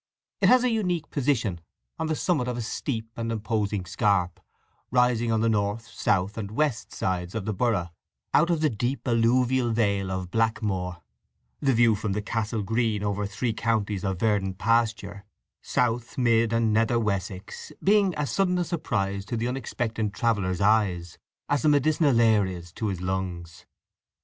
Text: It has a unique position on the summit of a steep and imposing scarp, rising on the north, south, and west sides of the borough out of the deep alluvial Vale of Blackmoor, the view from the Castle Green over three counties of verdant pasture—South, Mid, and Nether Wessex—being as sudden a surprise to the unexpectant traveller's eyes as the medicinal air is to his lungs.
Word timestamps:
It 0.41 0.49
has 0.49 0.63
a 0.63 0.71
unique 0.71 1.11
position 1.11 1.61
on 1.99 2.07
the 2.07 2.15
summit 2.15 2.47
of 2.47 2.57
a 2.57 2.61
steep 2.63 3.11
and 3.15 3.31
imposing 3.31 3.85
scarp, 3.85 4.39
rising 4.89 5.31
on 5.31 5.41
the 5.41 5.47
north, 5.47 5.87
south, 5.89 6.39
and 6.39 6.49
west 6.49 6.91
sides 6.91 7.35
of 7.35 7.45
the 7.45 7.53
borough 7.53 7.91
out 8.33 8.49
of 8.49 8.61
the 8.61 8.69
deep 8.71 9.07
alluvial 9.07 9.69
Vale 9.71 10.09
of 10.09 10.31
Blackmoor, 10.31 11.03
the 11.59 11.71
view 11.75 11.93
from 11.93 12.13
the 12.13 12.21
Castle 12.23 12.63
Green 12.63 13.03
over 13.03 13.27
three 13.27 13.53
counties 13.53 14.03
of 14.03 14.21
verdant 14.21 14.57
pasture—South, 14.57 16.17
Mid, 16.17 16.51
and 16.51 16.73
Nether 16.73 16.97
Wessex—being 16.97 18.15
as 18.15 18.31
sudden 18.31 18.57
a 18.57 18.63
surprise 18.63 19.23
to 19.25 19.37
the 19.37 19.47
unexpectant 19.47 20.15
traveller's 20.15 20.61
eyes 20.61 21.19
as 21.47 21.61
the 21.61 21.69
medicinal 21.69 22.19
air 22.19 22.47
is 22.47 22.71
to 22.73 22.87
his 22.87 23.01
lungs. 23.01 23.67